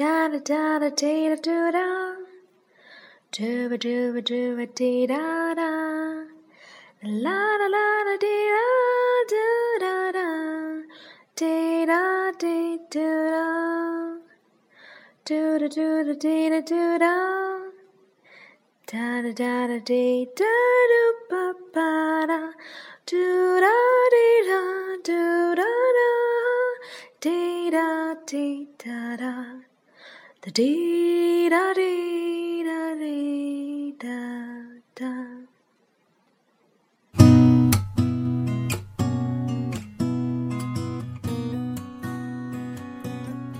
[0.00, 1.88] da da da da dee da do da.
[3.36, 5.70] Do ba do ba do ba dee da da.
[7.24, 8.64] La la la la dee da
[9.32, 9.44] do
[9.84, 10.28] da da.
[11.40, 13.46] Dee da dee do da.
[15.26, 17.14] Do da do da dee da do da.
[18.90, 20.54] Da da da da dee da
[20.92, 21.44] do ba
[21.74, 21.90] ba
[22.30, 22.40] da.
[23.04, 23.26] Do
[23.66, 23.76] da
[24.14, 24.62] dee da
[25.08, 25.24] do
[25.60, 26.10] da da.
[27.20, 27.88] Dee da
[28.30, 29.69] dee da da.
[30.42, 34.08] 哒滴哒滴哒滴哒
[34.94, 35.06] 哒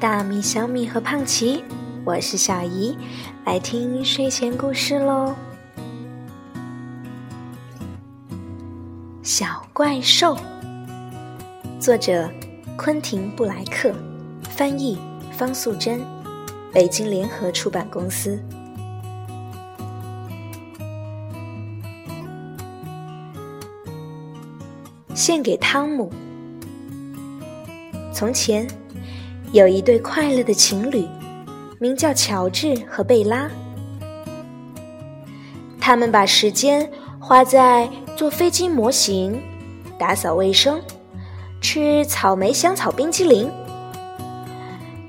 [0.01, 1.63] 大米、小米和胖奇，
[2.03, 2.97] 我是小姨，
[3.45, 5.37] 来听睡前故事喽。
[9.23, 10.35] 小怪兽，
[11.79, 12.31] 作者
[12.79, 13.95] 昆汀·布莱克，
[14.45, 14.99] 翻译
[15.31, 16.01] 方素珍，
[16.73, 18.39] 北京联合出版公司。
[25.15, 26.13] 献给汤姆。
[28.13, 28.67] 从前。
[29.53, 31.05] 有一对快乐的情侣，
[31.81, 33.51] 名叫乔治和贝拉。
[35.81, 39.43] 他们把时间花在做飞机模型、
[39.99, 40.81] 打扫卫生、
[41.61, 43.51] 吃草莓香草冰激凌。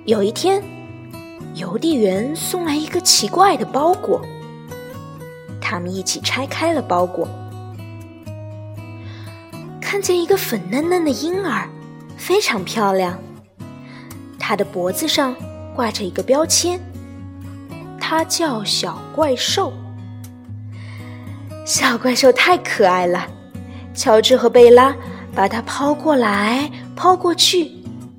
[0.06, 0.64] 有一天，
[1.54, 4.22] 邮递员送来一个奇怪的包裹，
[5.60, 7.28] 他们一起拆开了包裹，
[9.82, 11.68] 看见一个粉嫩嫩的婴儿，
[12.18, 13.20] 非常漂亮。
[14.40, 15.36] 他的脖子上
[15.76, 16.80] 挂着一个标签，
[18.00, 19.74] 他叫小怪兽。
[21.66, 23.28] 小怪兽太可爱了，
[23.94, 24.96] 乔治和贝拉
[25.36, 27.72] 把它抛过来抛过去，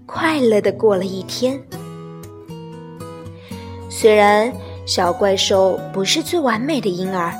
[0.07, 1.61] 快乐的过了一天。
[3.95, 4.51] 虽然
[4.87, 7.33] 小怪兽不是最完美的婴儿，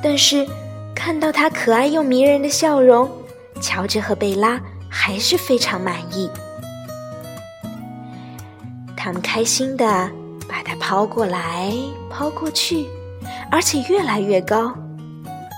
[0.00, 0.46] 但是
[0.94, 3.10] 看到他可爱又迷人的笑容，
[3.60, 6.30] 乔治和贝拉还是非常满意。
[8.96, 9.84] 他们开心的
[10.48, 11.74] 把它抛过来
[12.08, 12.86] 抛过去，
[13.50, 14.72] 而且越来越高。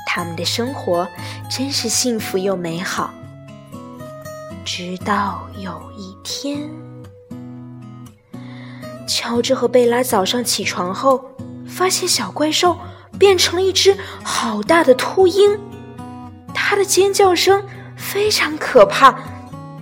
[0.07, 1.07] 他们的生活
[1.51, 3.11] 真是幸福又美好。
[4.65, 6.71] 直到有一天，
[9.07, 11.25] 乔治和贝拉早上起床后，
[11.67, 12.77] 发现小怪兽
[13.19, 15.59] 变成了一只好大的秃鹰，
[16.55, 17.63] 它的尖叫声
[17.97, 19.15] 非常可怕。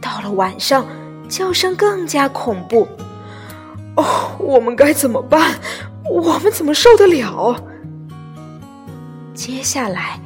[0.00, 0.84] 到了晚上，
[1.28, 2.88] 叫声更加恐怖。
[3.96, 4.04] 哦，
[4.38, 5.58] 我们该怎么办？
[6.10, 7.56] 我们怎么受得了？
[9.34, 10.20] 接下来，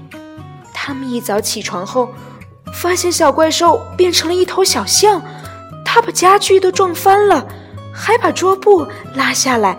[0.73, 2.09] 他们一早起床后，
[2.73, 5.23] 发现小怪兽变成了一头小象，
[5.85, 7.47] 它把家具都撞翻了，
[7.97, 9.79] 还把桌布拉下来，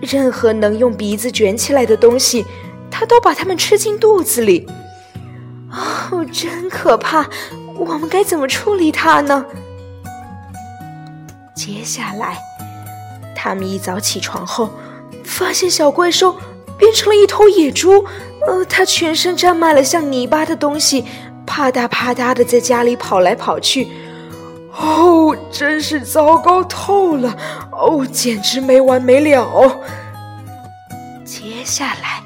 [0.00, 2.46] 任何能用鼻子卷起来的东西，
[2.88, 4.68] 他都把它们吃进肚子里。
[5.72, 7.28] 哦，真可怕！
[7.76, 9.44] 我们该怎么处理它呢？
[11.54, 12.38] 接下来。
[13.34, 14.70] 他们一早起床后，
[15.24, 16.36] 发现小怪兽
[16.76, 18.04] 变成了一头野猪。
[18.46, 21.04] 呃，它全身沾满了像泥巴的东西，
[21.46, 23.88] 啪嗒啪嗒的在家里跑来跑去。
[24.72, 27.36] 哦，真是糟糕透了！
[27.72, 29.80] 哦，简直没完没了。
[31.24, 32.22] 接下来，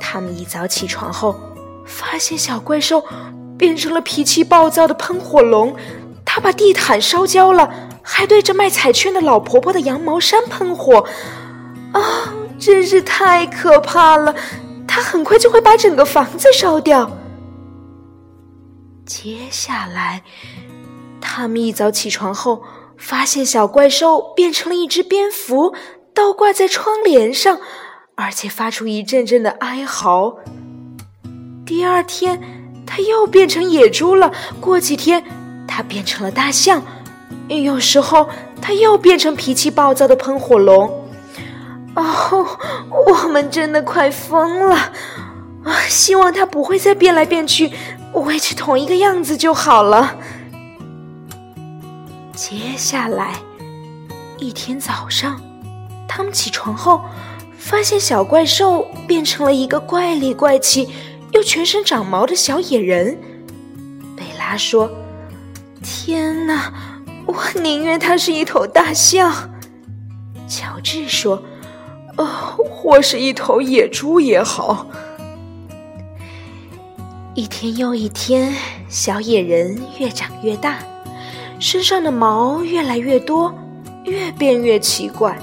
[0.00, 1.38] 他们一早起床后，
[1.86, 3.04] 发现小怪兽
[3.56, 5.74] 变成了脾气暴躁的喷火龙，
[6.24, 7.70] 它把地毯烧焦了。
[8.10, 11.06] 还对着卖彩券的老婆婆的羊毛衫喷火，
[11.92, 14.34] 啊，真是太可怕了！
[14.86, 17.10] 它很快就会把整个房子烧掉。
[19.04, 20.22] 接下来，
[21.20, 22.62] 他们一早起床后，
[22.96, 25.74] 发现小怪兽变成了一只蝙蝠，
[26.14, 27.60] 倒挂在窗帘上，
[28.16, 30.38] 而且发出一阵阵的哀嚎。
[31.64, 32.40] 第二天，
[32.86, 34.32] 它又变成野猪了。
[34.60, 35.22] 过几天，
[35.66, 36.82] 它变成了大象。
[37.48, 38.28] 有时候，
[38.60, 41.04] 它又变成脾气暴躁的喷火龙。
[41.94, 42.58] 哦，
[43.06, 44.74] 我们真的快疯了！
[45.64, 47.72] 啊，希望它不会再变来变去，
[48.14, 50.16] 维持同一个样子就好了。
[52.38, 53.34] 接下来，
[54.38, 55.40] 一天早上，
[56.06, 57.02] 他们起床后，
[57.58, 60.88] 发现小怪兽变成了一个怪里怪气
[61.32, 63.18] 又全身长毛的小野人。
[64.16, 64.88] 贝拉说
[65.82, 66.72] ：“天哪！”
[67.26, 69.50] 我宁愿它是一头大象，
[70.46, 71.42] 乔治说
[72.18, 72.24] ：“哦，
[72.70, 74.86] 或是一头野猪也好。”
[77.34, 78.54] 一天又一天，
[78.88, 80.78] 小野人越长越大，
[81.58, 83.52] 身上的毛越来越多，
[84.04, 85.38] 越变越奇怪。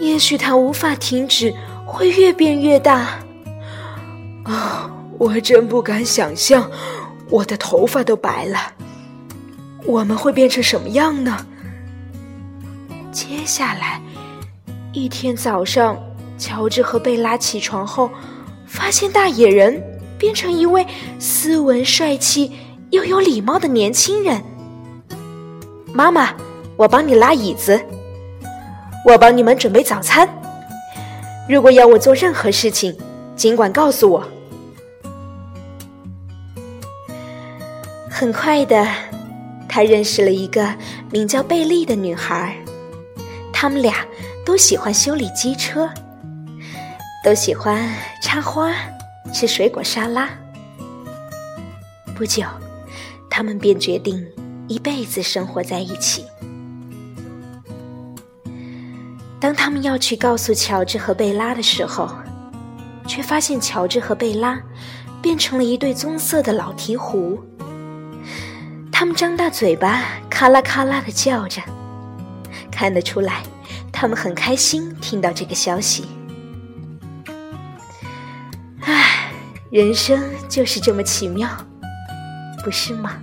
[0.00, 1.54] 也许它无法停止，
[1.86, 3.18] 会越变越大。
[4.44, 6.68] 啊，我真不敢想象，
[7.30, 8.58] 我的头发都白了。
[9.84, 11.46] 我们会变成什么样呢？
[13.12, 14.00] 接下来
[14.92, 15.96] 一天早上，
[16.36, 18.10] 乔治和贝拉起床后，
[18.66, 19.80] 发现大野人
[20.18, 20.84] 变成一位
[21.20, 22.50] 斯文帅气
[22.90, 24.42] 又有礼貌的年轻人。
[25.94, 26.34] 妈妈，
[26.76, 27.78] 我帮你拉椅子，
[29.06, 30.28] 我帮你们准备早餐。
[31.48, 32.96] 如果要我做任何事情，
[33.36, 34.26] 尽管告诉我。
[38.10, 38.86] 很快的。
[39.68, 40.68] 他认识了一个
[41.10, 42.54] 名叫贝利的女孩，
[43.54, 44.04] 他们俩
[44.44, 45.88] 都喜欢修理机车，
[47.24, 47.90] 都喜欢
[48.22, 48.74] 插花、
[49.32, 50.28] 吃水果沙拉。
[52.14, 52.44] 不久，
[53.30, 54.22] 他们便决定
[54.68, 56.24] 一辈子生活在一起。
[59.40, 62.08] 当他们要去告诉乔治和贝拉的时候，
[63.06, 64.60] 却发现乔治和贝拉
[65.20, 67.38] 变成了一对棕色的老鹈鹕。
[68.92, 71.60] 他们张大嘴巴，咔啦咔啦的叫着，
[72.70, 73.42] 看得出来，
[73.90, 76.04] 他们很开心听到这个消息。
[78.82, 79.32] 唉，
[79.70, 81.48] 人生就是这么奇妙，
[82.62, 83.16] 不是吗？